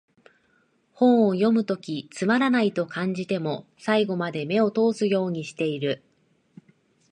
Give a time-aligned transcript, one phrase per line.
[0.93, 6.01] 本を読むときつまらないと感じても、最後まで目を通すようにしてる